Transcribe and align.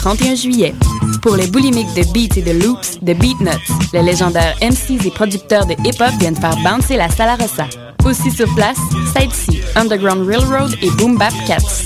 31 0.00 0.34
juillet. 0.34 0.74
Pour 1.20 1.36
les 1.36 1.46
boulimiques 1.46 1.92
de 1.94 2.02
beats 2.14 2.38
et 2.38 2.42
de 2.42 2.52
loops, 2.52 2.98
de 3.02 3.12
Beatnuts, 3.12 3.50
les 3.92 4.02
légendaires 4.02 4.56
MCs 4.62 5.06
et 5.06 5.10
producteurs 5.10 5.66
de 5.66 5.74
hip-hop 5.74 6.18
viennent 6.18 6.36
faire 6.36 6.56
bouncer 6.64 6.96
la 6.96 7.10
Salarossa. 7.10 7.66
Aussi 8.06 8.30
sur 8.30 8.46
place, 8.54 8.78
Side 9.14 9.60
Underground 9.76 10.26
Railroad 10.26 10.74
et 10.80 10.90
Boom 10.92 11.18
Bap 11.18 11.34
Cats. 11.46 11.84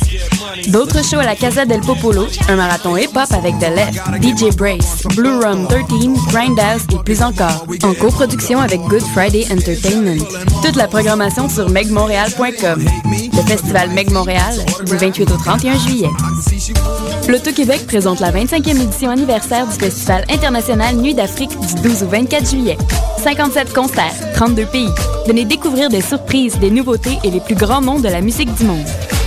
D'autres 0.68 1.04
shows 1.04 1.18
à 1.18 1.24
la 1.24 1.34
Casa 1.34 1.64
del 1.64 1.80
Popolo, 1.80 2.26
un 2.48 2.54
marathon 2.54 2.96
hip-hop 2.96 3.32
avec 3.32 3.58
The 3.58 3.74
Left, 3.74 4.00
DJ 4.22 4.54
Brace, 4.54 5.02
Blue 5.16 5.36
Rum 5.42 5.66
13, 5.66 5.86
Grindhouse 6.28 6.82
et 6.92 7.02
plus 7.04 7.20
encore, 7.20 7.66
en 7.82 7.94
coproduction 7.94 8.60
avec 8.60 8.80
Good 8.82 9.02
Friday 9.12 9.44
Entertainment. 9.50 10.24
Toute 10.62 10.76
la 10.76 10.86
programmation 10.86 11.48
sur 11.48 11.68
megmontréal.com. 11.68 12.84
Le 13.10 13.42
festival 13.42 13.90
Meg 13.90 14.12
Montréal, 14.12 14.54
du 14.86 14.96
28 14.96 15.32
au 15.32 15.36
31 15.36 15.78
juillet. 15.80 16.10
L'Auto-Québec 17.26 17.86
présente 17.86 18.20
la 18.20 18.30
25e 18.30 18.82
édition 18.82 19.08
anniversaire 19.08 19.66
du 19.66 19.72
Festival 19.72 20.24
international 20.28 20.96
Nuit 20.96 21.14
d'Afrique 21.14 21.58
du 21.58 21.82
12 21.82 22.02
au 22.02 22.08
24 22.08 22.50
juillet. 22.50 22.76
57 23.22 23.72
concerts, 23.72 24.12
32 24.34 24.66
pays. 24.66 24.90
Venez 25.26 25.46
découvrir 25.46 25.88
des 25.88 26.02
surprises, 26.02 26.58
des 26.58 26.70
nouveautés 26.70 27.18
et 27.24 27.30
les 27.30 27.40
plus 27.40 27.54
grands 27.54 27.80
noms 27.80 27.98
de 27.98 28.08
la 28.08 28.20
musique 28.20 28.52
du 28.54 28.64
monde. 28.64 28.84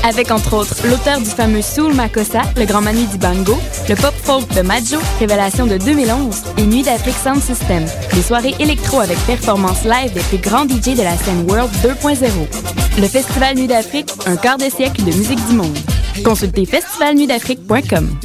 Avec 0.07 0.29
entre 0.29 0.53
autres 0.53 0.75
l'auteur 0.87 1.19
du 1.19 1.25
fameux 1.25 1.63
Soul 1.63 1.95
Makossa, 1.95 2.43
le 2.55 2.65
grand 2.65 2.81
manu 2.81 3.03
du 3.07 3.17
bango, 3.17 3.57
le 3.89 3.95
pop 3.95 4.13
folk 4.23 4.47
de 4.53 4.61
Majo, 4.61 4.99
révélation 5.19 5.65
de 5.65 5.77
2011, 5.77 6.43
et 6.59 6.65
Nuit 6.67 6.83
d'Afrique 6.83 7.17
Sound 7.17 7.41
System, 7.41 7.83
des 8.13 8.21
soirées 8.21 8.55
électro 8.59 8.99
avec 8.99 9.17
performance 9.25 9.83
live 9.85 10.13
des 10.13 10.21
plus 10.21 10.37
grands 10.37 10.65
DJ 10.65 10.95
de 10.95 11.03
la 11.03 11.17
scène 11.17 11.49
World 11.49 11.71
2.0. 11.83 13.01
Le 13.01 13.07
Festival 13.07 13.55
Nuit 13.57 13.67
d'Afrique, 13.67 14.11
un 14.27 14.35
quart 14.35 14.57
de 14.57 14.69
siècle 14.69 15.03
de 15.03 15.11
musique 15.17 15.43
du 15.47 15.55
monde. 15.55 15.77
Consultez 16.23 16.65
festivalnuitdafrique.com. 16.65 18.19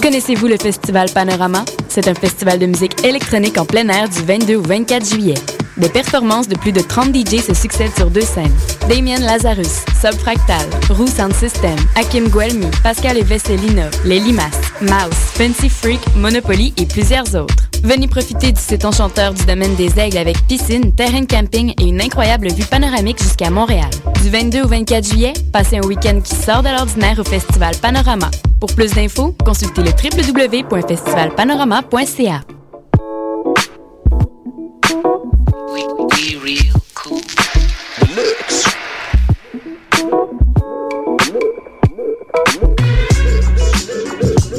Connaissez-vous 0.00 0.46
le 0.46 0.56
Festival 0.56 1.08
Panorama? 1.10 1.64
C'est 1.88 2.08
un 2.08 2.14
festival 2.14 2.58
de 2.58 2.66
musique 2.66 3.04
électronique 3.04 3.58
en 3.58 3.64
plein 3.64 3.88
air 3.88 4.08
du 4.08 4.22
22 4.22 4.56
au 4.56 4.62
24 4.62 5.06
juillet. 5.06 5.34
Des 5.76 5.88
performances 5.88 6.48
de 6.48 6.56
plus 6.56 6.72
de 6.72 6.80
30 6.80 7.14
DJ 7.14 7.40
se 7.40 7.54
succèdent 7.54 7.94
sur 7.96 8.10
deux 8.10 8.20
scènes. 8.20 8.52
Damien 8.88 9.18
Lazarus, 9.18 9.84
Subfractal, 10.00 10.68
Roux 10.90 11.06
Sound 11.06 11.34
System, 11.34 11.76
Hakim 11.96 12.28
Guelmi, 12.28 12.66
Pascal 12.82 13.16
et 13.16 13.22
Vesselina, 13.22 13.88
Les 14.04 14.20
Mouse, 14.20 15.14
Fancy 15.34 15.68
Freak, 15.68 16.00
Monopoly 16.16 16.74
et 16.76 16.86
plusieurs 16.86 17.34
autres. 17.34 17.61
Venez 17.82 18.06
profiter 18.06 18.52
du 18.52 18.60
site 18.60 18.84
enchanteur 18.84 19.34
du 19.34 19.44
domaine 19.44 19.74
des 19.74 19.98
Aigles 19.98 20.18
avec 20.18 20.46
piscine, 20.46 20.94
terrain 20.94 21.26
camping 21.26 21.74
et 21.80 21.84
une 21.84 22.00
incroyable 22.00 22.48
vue 22.52 22.64
panoramique 22.64 23.20
jusqu'à 23.20 23.50
Montréal. 23.50 23.90
Du 24.22 24.30
22 24.30 24.62
au 24.62 24.68
24 24.68 25.04
juillet, 25.04 25.32
passez 25.52 25.78
un 25.78 25.86
week-end 25.86 26.20
qui 26.22 26.36
sort 26.36 26.62
de 26.62 26.68
l'ordinaire 26.68 27.18
au 27.18 27.24
Festival 27.24 27.74
Panorama. 27.82 28.30
Pour 28.60 28.72
plus 28.72 28.94
d'infos, 28.94 29.34
consultez 29.44 29.82
le 29.82 29.90
www.festivalpanorama.ca. 29.90 32.42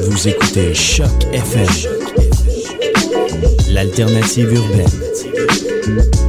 Vous 0.09 0.27
écoutez 0.27 0.73
Choc 0.73 1.07
FM, 1.31 1.67
l'alternative 3.73 4.53
urbaine. 4.53 6.22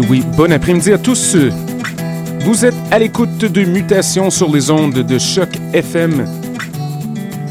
Et 0.00 0.06
oui, 0.08 0.22
bon 0.34 0.50
après-midi 0.50 0.92
à 0.92 0.98
tous. 0.98 1.36
Vous 2.40 2.64
êtes 2.64 2.74
à 2.90 2.98
l'écoute 2.98 3.36
de 3.38 3.64
Mutations 3.64 4.30
sur 4.30 4.50
les 4.50 4.70
ondes 4.70 4.94
de 4.94 5.18
Choc 5.18 5.48
FM. 5.74 6.26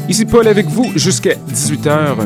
Ici 0.08 0.24
Paul 0.24 0.48
avec 0.48 0.66
vous 0.66 0.90
jusqu'à 0.96 1.34
18h. 1.34 2.16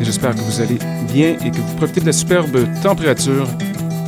J'espère 0.00 0.34
que 0.34 0.40
vous 0.40 0.60
allez 0.60 0.78
bien 1.14 1.36
et 1.42 1.50
que 1.50 1.56
vous 1.56 1.76
profitez 1.76 2.00
de 2.00 2.06
la 2.06 2.12
superbe 2.12 2.66
température. 2.82 3.48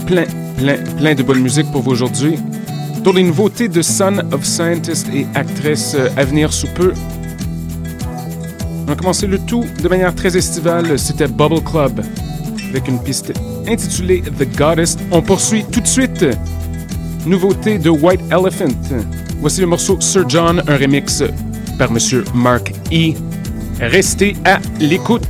Plein, 0.07 0.25
plein, 0.59 0.77
plein 0.99 1.15
de 1.15 1.23
bonne 1.23 1.41
musique 1.41 1.71
pour 1.73 1.81
vous 1.81 1.93
aujourd'hui. 1.93 2.39
Pour 3.03 3.15
les 3.15 3.23
nouveautés 3.23 3.69
de 3.69 3.81
Son 3.81 4.19
of 4.31 4.45
Scientist 4.45 5.09
et 5.15 5.27
actrice 5.35 5.97
à 6.19 6.25
venir 6.25 6.53
sous 6.53 6.69
peu. 6.75 6.93
On 8.87 8.93
a 8.93 8.97
commencé 8.97 9.27
le 9.27 9.39
tout 9.39 9.65
de 9.83 9.89
manière 9.89 10.15
très 10.15 10.37
estivale. 10.37 10.99
C'était 10.99 11.29
Bubble 11.29 11.63
Club 11.63 12.03
avec 12.69 12.89
une 12.89 13.03
piste 13.03 13.33
intitulé 13.69 14.23
The 14.23 14.57
Goddess. 14.57 14.97
On 15.11 15.23
poursuit 15.23 15.65
tout 15.71 15.81
de 15.81 15.87
suite. 15.87 16.25
Nouveauté 17.27 17.79
de 17.79 17.91
White 17.91 18.21
Elephant. 18.31 18.75
Voici 19.41 19.61
le 19.61 19.67
morceau 19.67 20.01
Sir 20.01 20.29
John, 20.29 20.63
un 20.67 20.77
remix 20.77 21.23
par 21.79 21.91
Monsieur 21.91 22.25
Mark 22.35 22.73
E. 22.93 23.15
Restez 23.81 24.37
à 24.45 24.59
l'écoute. 24.81 25.27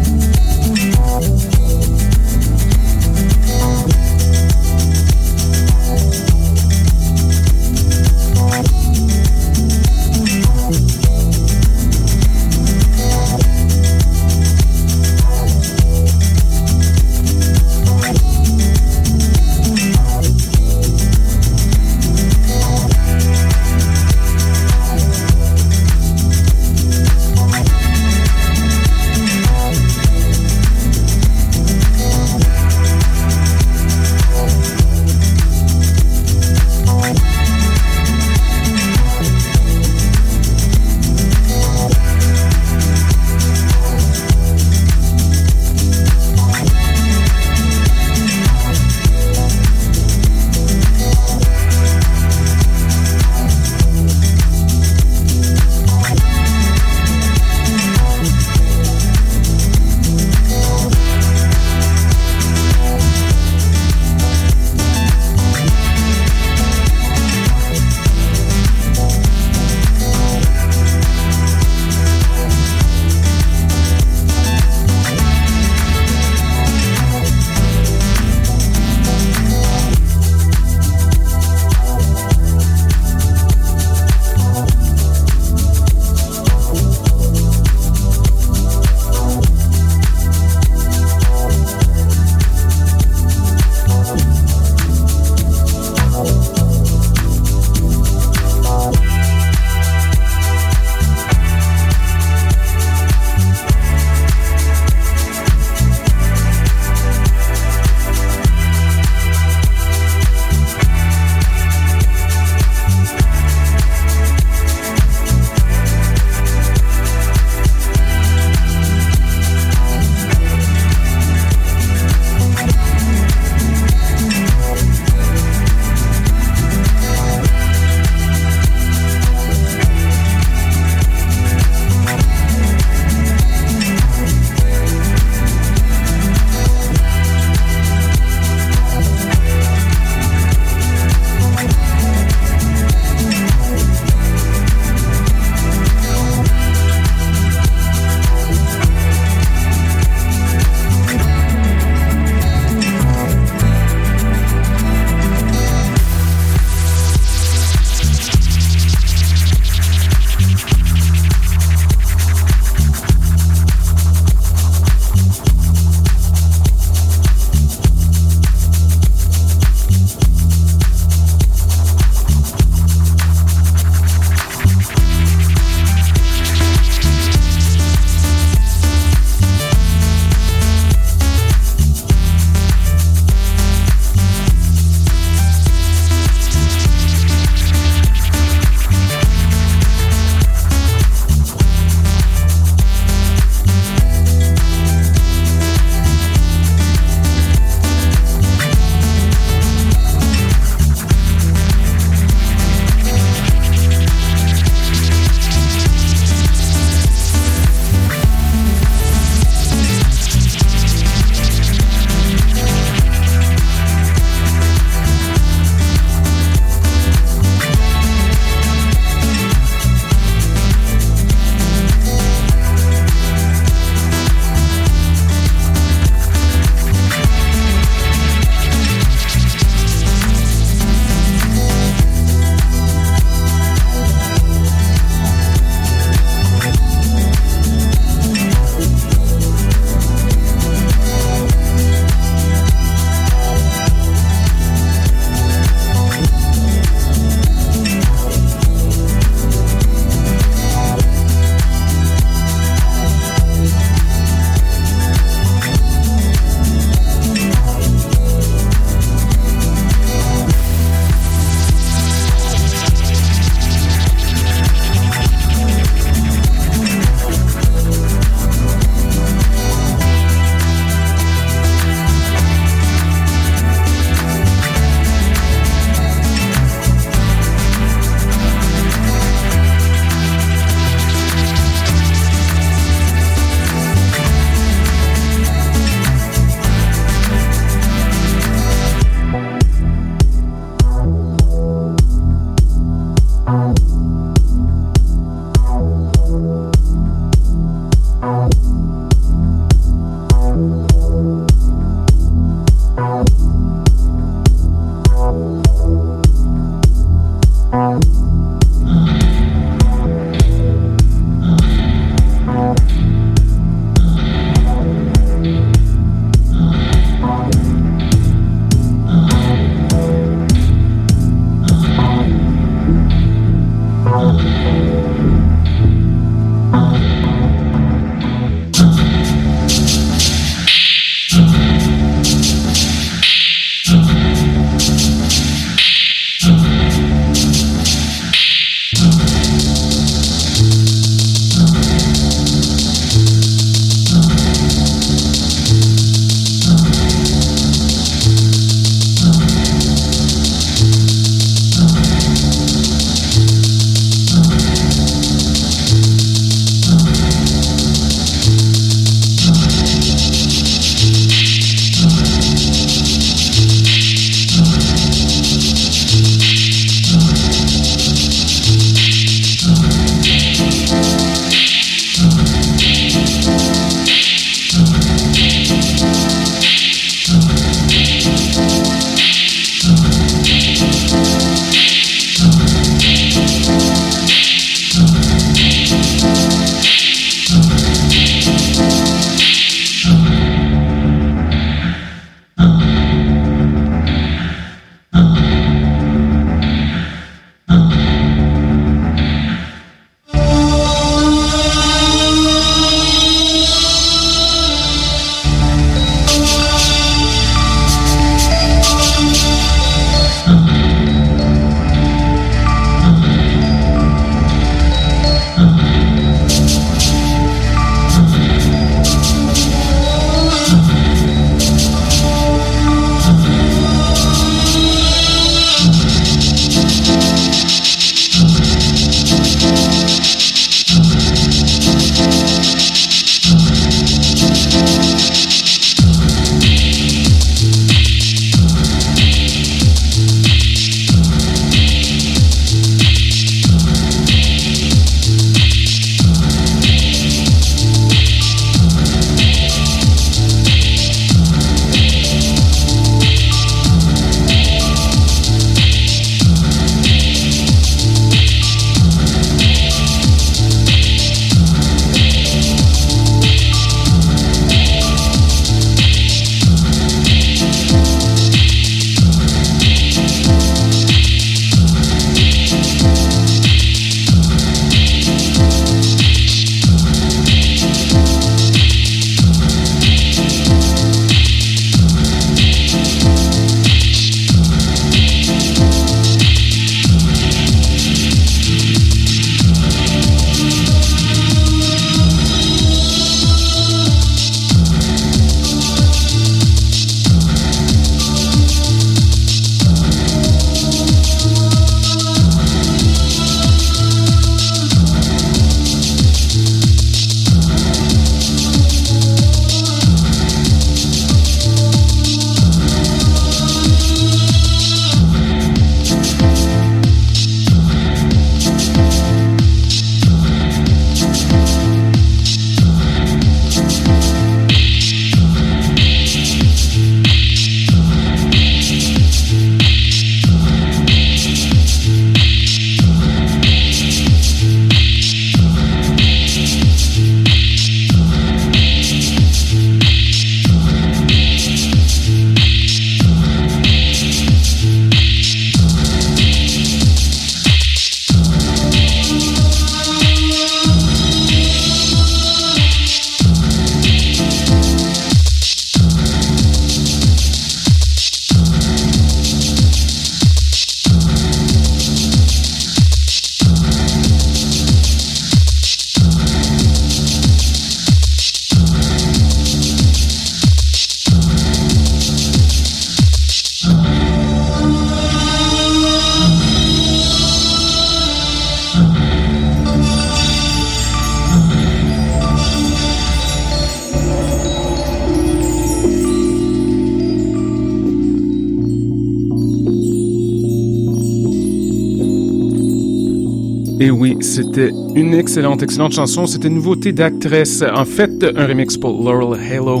Et 594.02 594.10
oui, 594.10 594.34
c'était 594.40 594.88
une 595.14 595.34
excellente, 595.34 595.82
excellente 595.82 596.14
chanson. 596.14 596.46
C'était 596.46 596.68
une 596.68 596.76
nouveauté 596.76 597.12
d'actrice. 597.12 597.82
En 597.82 598.06
fait, 598.06 598.30
un 598.56 598.66
remix 598.66 598.96
pour 598.96 599.22
Laurel 599.22 599.60
Halo. 599.60 600.00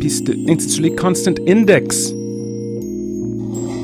Piste 0.00 0.32
intitulée 0.48 0.94
Constant 0.94 1.34
Index. 1.46 2.14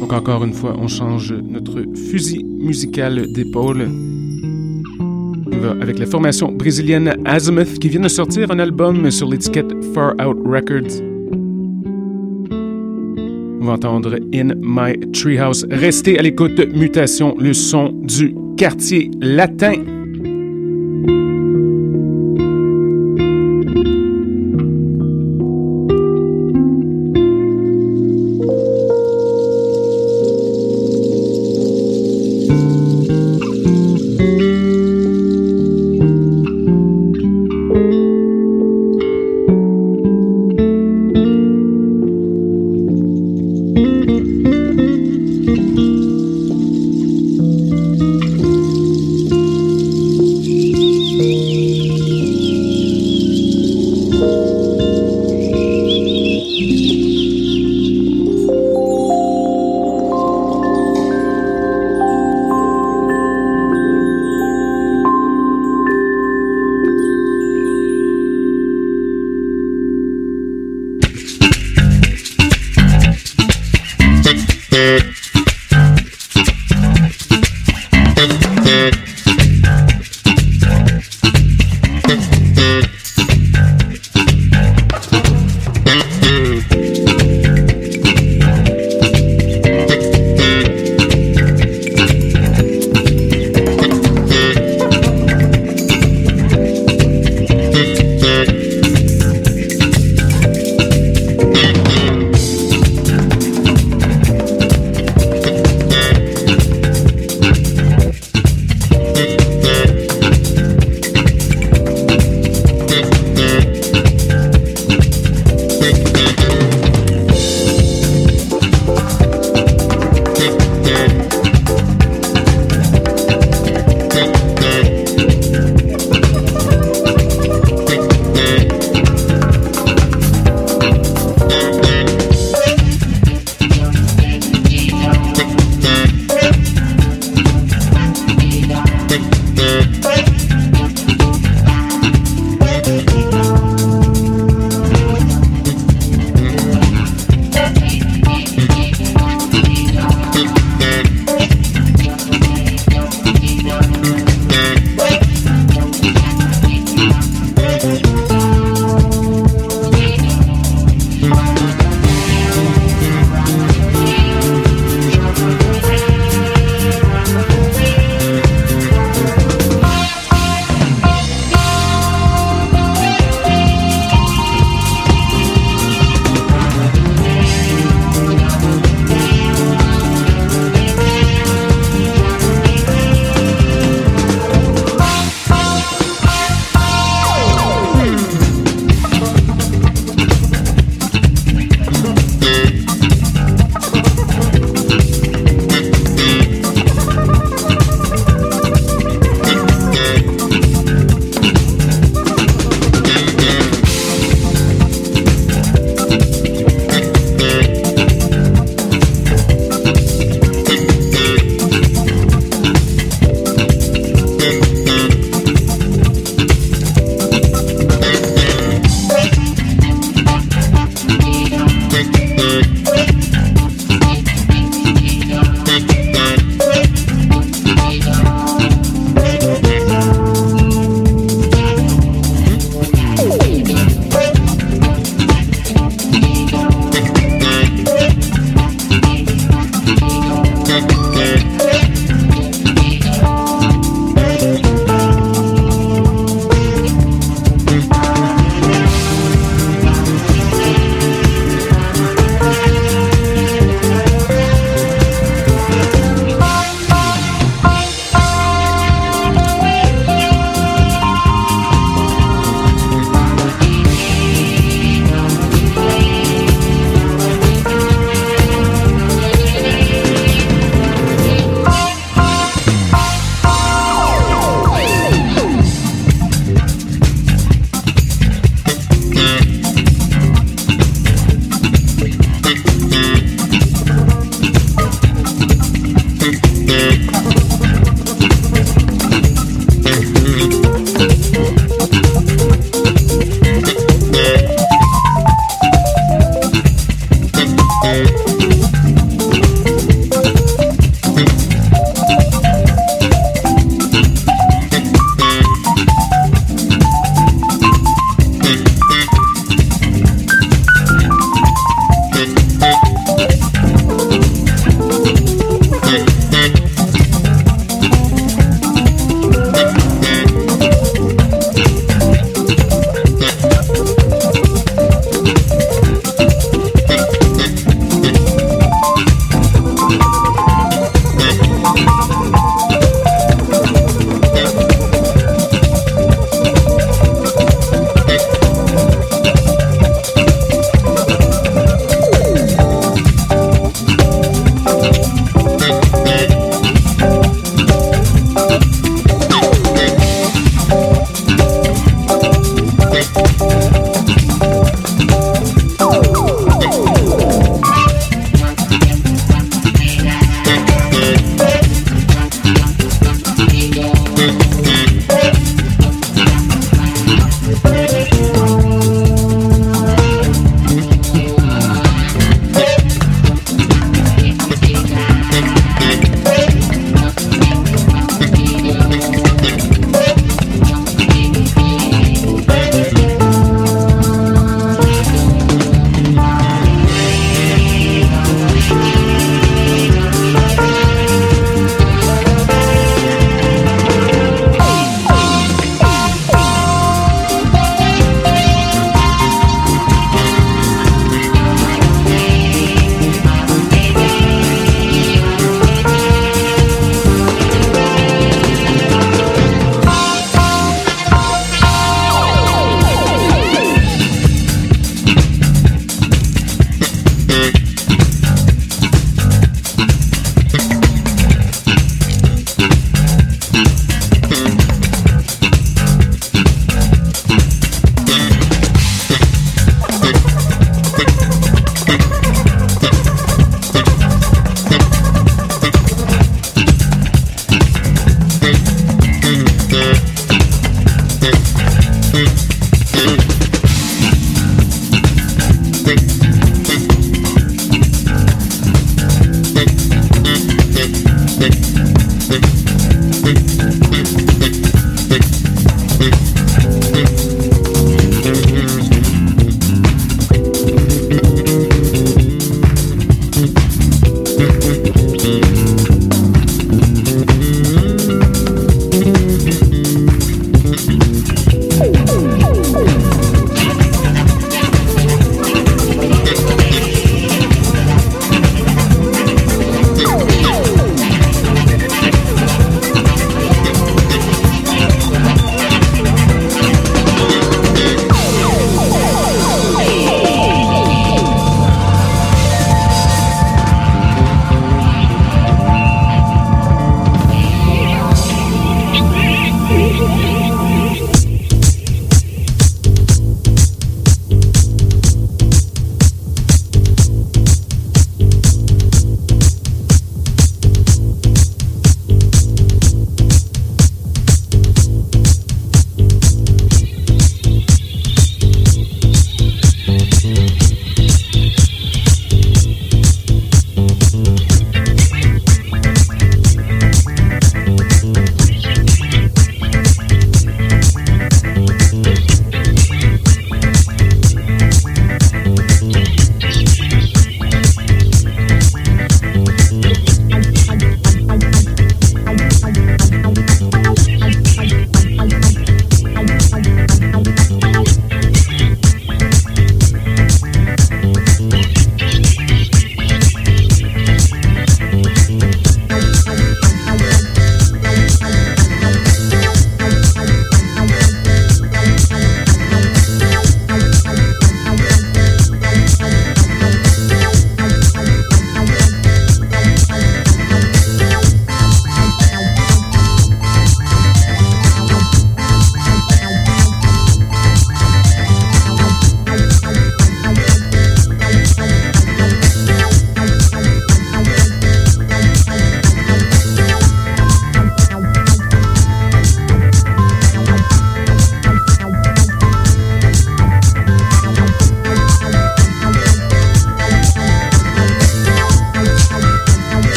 Donc 0.00 0.10
encore 0.14 0.42
une 0.42 0.54
fois, 0.54 0.74
on 0.80 0.88
change 0.88 1.34
notre 1.34 1.84
fusil 2.10 2.44
musical 2.44 3.30
d'épaule. 3.30 3.90
Avec 5.82 5.98
la 5.98 6.06
formation 6.06 6.50
brésilienne 6.50 7.14
Azimuth 7.26 7.78
qui 7.78 7.90
vient 7.90 8.00
de 8.00 8.08
sortir 8.08 8.50
un 8.50 8.58
album 8.58 9.10
sur 9.10 9.28
l'étiquette 9.28 9.70
Far 9.92 10.14
Out 10.14 10.38
Records. 10.46 11.02
On 13.60 13.66
va 13.66 13.74
entendre 13.74 14.16
In 14.34 14.54
My 14.62 14.98
Treehouse. 15.12 15.66
Restez 15.70 16.18
à 16.18 16.22
l'écoute. 16.22 16.58
Mutation, 16.74 17.36
le 17.38 17.52
son 17.52 17.92
du 18.02 18.34
quartier 18.62 19.10
latin. 19.18 20.01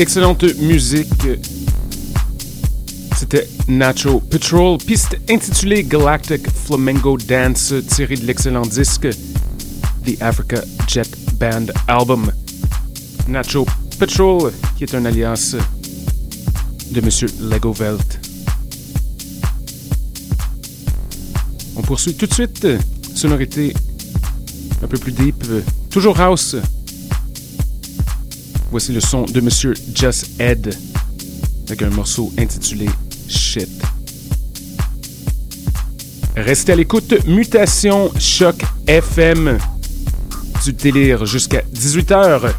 Excellente 0.00 0.44
musique. 0.62 1.28
C'était 3.18 3.46
Nacho 3.68 4.20
Patrol, 4.20 4.78
piste 4.78 5.18
intitulée 5.28 5.84
Galactic 5.84 6.50
Flamengo 6.50 7.18
Dance, 7.18 7.74
tirée 7.86 8.16
de 8.16 8.24
l'excellent 8.24 8.62
disque 8.62 9.08
The 10.06 10.22
Africa 10.22 10.62
Jet 10.88 11.06
Band 11.34 11.66
Album. 11.86 12.32
Nacho 13.28 13.66
Patrol, 13.98 14.50
qui 14.78 14.84
est 14.84 14.94
un 14.94 15.04
alias 15.04 15.54
de 16.92 17.00
Monsieur 17.02 17.28
Lego 17.38 17.74
Velt. 17.74 18.20
On 21.76 21.82
poursuit 21.82 22.14
tout 22.14 22.26
de 22.26 22.32
suite. 22.32 22.66
Sonorité 23.14 23.74
un 24.82 24.86
peu 24.86 24.96
plus 24.96 25.12
deep. 25.12 25.44
Toujours 25.90 26.18
house. 26.18 26.56
Voici 28.70 28.92
le 28.92 29.00
son 29.00 29.24
de 29.24 29.40
Monsieur 29.40 29.74
Just 29.94 30.40
Ed 30.40 30.72
avec 31.66 31.82
un 31.82 31.90
morceau 31.90 32.32
intitulé 32.38 32.86
Shit. 33.28 33.68
Restez 36.36 36.72
à 36.72 36.76
l'écoute. 36.76 37.26
Mutation 37.26 38.12
Choc 38.18 38.56
FM. 38.86 39.58
Du 40.64 40.72
délire 40.72 41.26
jusqu'à 41.26 41.62
18h. 41.74 42.52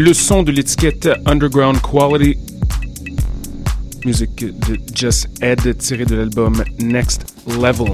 Le 0.00 0.14
son 0.14 0.42
de 0.42 0.50
l'étiquette 0.50 1.10
Underground 1.26 1.78
Quality. 1.82 2.38
Musique 4.06 4.46
de 4.46 4.78
Just 4.94 5.28
Ed 5.42 5.76
tirée 5.76 6.06
de 6.06 6.16
l'album 6.16 6.64
Next 6.78 7.34
Level. 7.46 7.92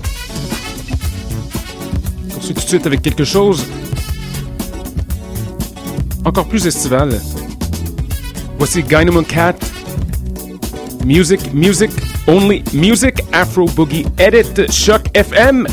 Poursuis 2.31 2.55
tout 2.55 2.61
de 2.61 2.69
suite 2.69 2.87
avec 2.87 3.03
quelque 3.03 3.25
chose 3.25 3.67
encore 6.25 6.47
plus 6.47 6.65
estival. 6.65 7.21
Voici 8.57 8.85
Gynamo 8.89 9.23
Cat. 9.23 9.57
Music, 11.05 11.53
music, 11.53 11.91
only 12.29 12.63
music, 12.73 13.17
Afro 13.33 13.67
Boogie 13.67 14.07
Edit, 14.19 14.71
Shock 14.71 15.03
FM. 15.15 15.67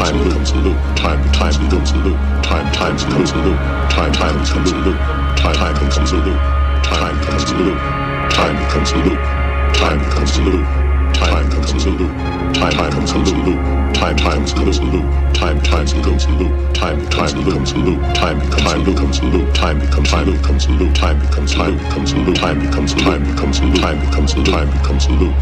Time 0.00 0.16
time 0.16 0.24
becomes 0.24 0.50
a 0.50 0.56
loop. 0.56 0.76
Time 0.96 1.32
time 1.34 1.52
becomes 1.60 1.90
a 1.92 1.96
loop. 1.98 2.16
Time 2.42 2.72
time 2.72 2.96
becomes 2.96 3.32
a 3.32 3.36
loop. 3.36 3.58
Time 3.90 4.12
time 4.12 4.38
becomes 4.40 4.70
a 4.72 4.76
loop. 4.80 4.96
Time 5.36 5.44
time 5.44 5.78
becomes 5.78 6.12
a 6.12 6.16
loop. 6.16 6.38
Time 6.82 7.18
becomes 7.18 7.42
a 7.42 7.56
loop. 7.56 7.78
Time 8.24 8.48
becomes 8.48 8.90
a 8.90 8.96
loop. 8.96 9.18
Time 9.60 9.98
becomes 10.00 10.36
a 10.36 10.40
loop. 10.40 10.66
Time 11.12 11.50
comes 11.50 11.84
loop. 11.84 12.10
Time 12.54 12.90
comes 12.90 13.12
loop. 13.12 13.60
Time 13.94 14.16
times 14.16 14.52
comes 14.54 14.78
a 14.78 14.84
loop. 14.84 15.34
Time 15.34 15.60
times 15.60 15.92
becomes 15.92 16.24
a 16.24 16.30
loop. 16.30 16.72
Time 16.72 17.08
time 17.10 17.44
becomes 17.44 17.72
a 17.72 17.76
loop. 17.76 18.14
Time 18.14 18.38
becomes 18.40 19.18
a 19.18 19.24
loop. 19.24 19.52
Time 19.54 19.78
becomes 19.80 20.10
time 20.10 20.24
becomes 20.32 20.64
a 20.64 20.70
loop. 20.70 20.94
Time 20.94 21.20
becomes 21.20 21.52
time 21.52 21.78
becomes 21.78 22.14
loop. 22.14 22.36
Time 22.36 22.58
becomes 22.60 22.94
time 22.94 23.24
becomes 23.24 23.60
a 23.60 23.66
loop. 23.66 23.76
Time 23.76 24.00
becomes 24.00 24.34
a 24.34 24.38
loop. 24.38 24.54
Time 24.54 24.70
becomes 24.70 25.04
a 25.04 25.10
loop. 25.10 25.36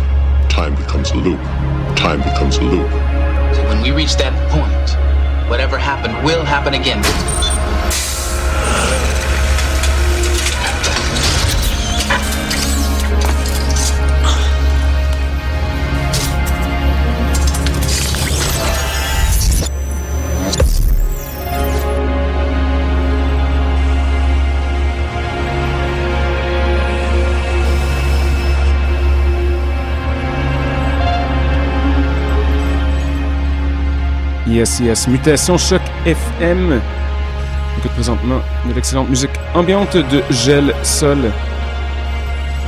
Time 0.49 0.75
becomes 0.75 1.11
a 1.11 1.17
loop. 1.17 1.39
Time 1.97 2.19
becomes 2.19 2.57
a 2.59 2.63
loop. 2.63 3.18
We 3.89 3.95
reach 3.95 4.16
that 4.16 4.36
point, 4.51 5.49
whatever 5.49 5.78
happened 5.78 6.22
will 6.22 6.45
happen 6.45 6.74
again. 6.74 7.38
Yes, 34.49 34.81
yes. 34.81 35.07
Mutation 35.07 35.59
Choc 35.59 35.83
FM. 36.07 36.81
écoute 37.79 37.91
présentement 37.93 38.41
de 38.67 38.73
l'excellente 38.73 39.11
musique 39.11 39.33
ambiante 39.55 39.95
de 39.95 40.23
Gel 40.31 40.75
Sol. 40.83 41.19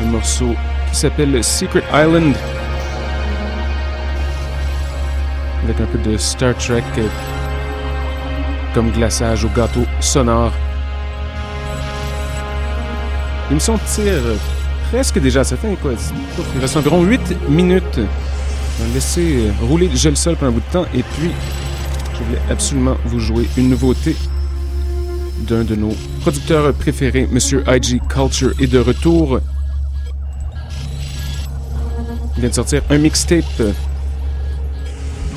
Un 0.03 0.07
morceau 0.11 0.55
qui 0.91 0.97
s'appelle 0.97 1.43
Secret 1.43 1.83
Island. 1.91 2.35
Avec 5.65 5.81
un 5.81 5.87
peu 5.87 5.97
de 5.99 6.19
Star 6.19 6.55
Trek 6.57 6.85
comme 8.75 8.91
glaçage 8.91 9.47
au 9.47 9.49
gâteau 9.49 9.85
sonore. 10.01 10.53
L'émission 13.49 13.79
tire 13.87 14.37
presque 14.91 15.19
déjà 15.19 15.41
à 15.41 15.45
sa 15.45 15.57
fin, 15.57 15.75
quoi. 15.77 15.93
Il 16.55 16.61
reste 16.61 16.77
environ 16.77 17.03
8 17.03 17.49
minutes. 17.49 17.99
On 17.99 18.87
va 18.87 18.95
laisser 18.95 19.51
rouler 19.63 19.91
Gel 19.95 20.17
Sol 20.17 20.37
pendant 20.37 20.51
un 20.51 20.55
bout 20.55 20.61
de 20.61 20.73
temps 20.73 20.87
et 20.95 21.03
puis 21.03 21.31
je 22.21 22.25
voulais 22.25 22.43
absolument 22.51 22.97
vous 23.07 23.19
jouer 23.19 23.49
une 23.57 23.71
nouveauté 23.71 24.15
d'un 25.49 25.65
de 25.65 25.75
nos 25.75 25.95
producteurs 26.21 26.73
préférés, 26.75 27.27
Monsieur 27.31 27.65
IG 27.67 28.01
Culture, 28.09 28.53
est 28.61 28.67
de 28.67 28.79
retour. 28.79 29.41
Il 32.37 32.41
vient 32.41 32.51
de 32.51 32.55
sortir 32.55 32.83
un 32.91 32.99
mixtape, 32.99 33.45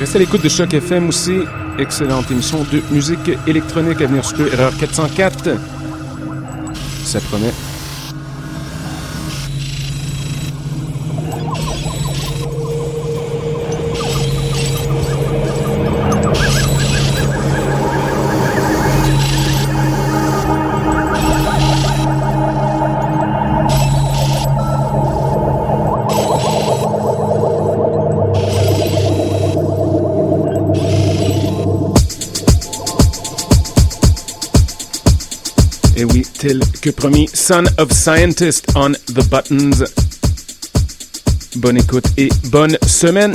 Restez 0.00 0.16
à 0.16 0.18
l'écoute 0.18 0.42
de 0.42 0.48
Choc 0.48 0.74
FM 0.74 1.08
aussi 1.08 1.42
excellente 1.80 2.30
émission 2.30 2.64
de 2.64 2.82
musique 2.92 3.30
électronique 3.46 4.00
à 4.00 4.06
venir 4.06 4.24
sur 4.24 4.46
Erreur 4.46 4.76
404. 4.76 5.56
Ça 7.04 7.20
promet. 7.20 7.52
Tel 36.40 36.60
que 36.80 36.90
promis, 36.90 37.28
Son 37.34 37.64
of 37.76 37.92
Scientist 37.92 38.64
on 38.74 38.92
the 39.08 39.22
Buttons. 39.28 39.84
Bonne 41.56 41.76
écoute 41.76 42.06
et 42.16 42.30
bonne 42.50 42.78
semaine. 42.86 43.34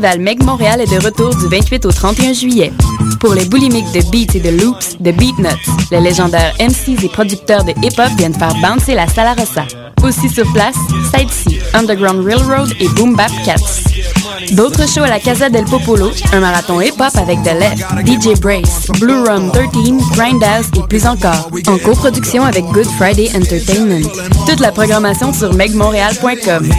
Festival 0.00 0.20
Meg 0.20 0.42
Montréal 0.44 0.80
est 0.80 0.90
de 0.90 1.04
retour 1.04 1.34
du 1.36 1.46
28 1.46 1.84
au 1.84 1.92
31 1.92 2.32
juillet. 2.32 2.72
Pour 3.18 3.34
les 3.34 3.44
boulimiques 3.44 3.92
de 3.92 4.00
beats 4.10 4.34
et 4.34 4.40
de 4.40 4.48
loops, 4.62 4.96
The 4.98 5.14
Beat 5.14 5.38
Nuts, 5.38 5.70
les 5.90 6.00
légendaires 6.00 6.54
MCs 6.58 7.04
et 7.04 7.08
producteurs 7.08 7.64
de 7.64 7.72
hip-hop 7.82 8.10
viennent 8.16 8.34
faire 8.34 8.54
bouncer 8.62 8.94
la 8.94 9.06
Sala 9.06 9.34
Rossa. 9.34 9.66
Aussi 10.02 10.30
sur 10.30 10.50
place, 10.52 10.76
Side 11.14 11.30
C, 11.30 11.60
Underground 11.74 12.24
Railroad 12.24 12.72
et 12.80 12.88
Boom 12.88 13.14
Bap 13.14 13.30
Cats. 13.44 13.82
D'autres 14.52 14.88
shows 14.88 15.02
à 15.02 15.10
la 15.10 15.20
Casa 15.20 15.50
del 15.50 15.64
Popolo, 15.64 16.10
un 16.32 16.40
marathon 16.40 16.80
hip-hop 16.80 17.14
avec 17.16 17.42
The 17.42 17.52
Left, 17.52 17.84
DJ 18.06 18.40
Brace, 18.40 18.86
Blue 18.98 19.22
Rum 19.22 19.50
13, 19.52 19.70
Grindhouse 20.14 20.70
et 20.78 20.86
plus 20.88 21.06
encore, 21.06 21.50
en 21.66 21.76
coproduction 21.78 22.44
avec 22.44 22.64
Good 22.66 22.88
Friday 22.96 23.28
Entertainment. 23.36 24.08
Toute 24.48 24.60
la 24.60 24.72
programmation 24.72 25.34
sur 25.34 25.52
megmontréal.com. 25.52 26.70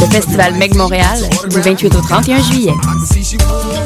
Le 0.00 0.06
festival 0.06 0.54
Meg 0.54 0.74
Montréal, 0.76 1.18
du 1.48 1.60
28 1.60 1.94
au 1.94 2.00
31 2.00 2.42
juillet. 2.42 2.72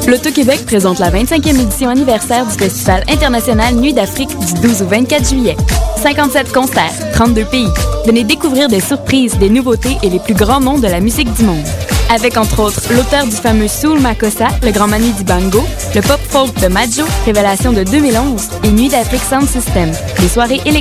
L'Auto-Québec 0.07 0.65
présente 0.65 0.99
la 0.99 1.11
25e 1.11 1.59
édition 1.59 1.89
anniversaire 1.89 2.45
du 2.45 2.53
Festival 2.57 3.03
international 3.09 3.75
Nuit 3.75 3.93
d'Afrique 3.93 4.29
du 4.39 4.61
12 4.61 4.83
au 4.83 4.85
24 4.85 5.27
juillet. 5.29 5.57
57 6.01 6.51
concerts, 6.53 7.11
32 7.13 7.45
pays. 7.45 7.67
Venez 8.05 8.23
découvrir 8.23 8.67
des 8.67 8.79
surprises, 8.79 9.37
des 9.37 9.49
nouveautés 9.49 9.97
et 10.03 10.09
les 10.09 10.19
plus 10.19 10.35
grands 10.35 10.61
noms 10.61 10.79
de 10.79 10.87
la 10.87 10.99
musique 10.99 11.31
du 11.33 11.43
monde. 11.43 11.65
Avec 12.09 12.37
entre 12.37 12.59
autres 12.61 12.81
l'auteur 12.93 13.25
du 13.25 13.35
fameux 13.35 13.67
Soul 13.67 13.99
Makossa, 13.99 14.47
le 14.61 14.71
grand 14.71 14.87
manu 14.87 15.11
du 15.11 15.23
bango, 15.23 15.63
le 15.95 16.01
pop 16.01 16.19
folk 16.29 16.53
de 16.61 16.67
Majo, 16.67 17.03
révélation 17.25 17.73
de 17.73 17.83
2011 17.83 18.41
et 18.63 18.69
Nuit 18.69 18.89
d'Afrique 18.89 19.23
Sound 19.27 19.49
System, 19.49 19.91
des 20.19 20.27
soirées 20.27 20.61
électroniques 20.65 20.73